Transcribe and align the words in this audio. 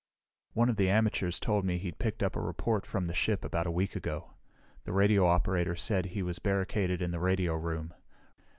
"One 0.53 0.67
of 0.67 0.77
the 0.77 0.89
amateurs 0.89 1.39
told 1.39 1.63
me 1.63 1.77
he'd 1.77 1.99
picked 1.99 2.23
up 2.23 2.35
a 2.35 2.41
report 2.41 2.87
from 2.87 3.05
the 3.05 3.13
ship 3.13 3.45
about 3.45 3.67
a 3.67 3.71
week 3.71 3.95
ago. 3.95 4.31
The 4.83 4.93
radio 4.93 5.27
operator 5.27 5.75
said 5.75 6.07
he 6.07 6.23
was 6.23 6.39
barricaded 6.39 7.03
in 7.03 7.11
the 7.11 7.19
radio 7.19 7.53
room. 7.53 7.93